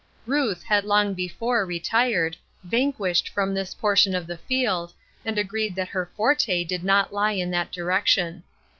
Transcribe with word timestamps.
Kuth 0.27 0.63
had 0.63 0.83
long 0.83 1.13
before 1.13 1.63
retired, 1.63 2.35
vanquished 2.63 3.29
from 3.29 3.51
ibis 3.51 3.75
portion 3.75 4.15
of 4.15 4.25
the 4.25 4.39
field, 4.39 4.93
and 5.23 5.37
agreed 5.37 5.75
that 5.75 5.89
her 5.89 6.09
forte 6.17 6.63
did 6.63 6.83
not 6.83 7.13
lie 7.13 7.33
in 7.33 7.51
that 7.51 7.71
direction. 7.71 8.41